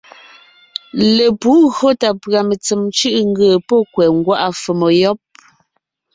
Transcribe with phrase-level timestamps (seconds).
[1.15, 5.19] Lepǔ ńgÿo tà pʉ̀a mentsèm cʉ̀ʼʉ ńgee pɔ́ kwɛ̀ ńgwá’a fòmo yɔ́b.